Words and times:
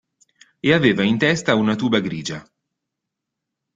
E 0.63 0.73
aveva 0.73 1.03
in 1.03 1.17
testa 1.23 1.53
una 1.53 1.75
tuba 1.81 1.99
grigia. 1.99 2.39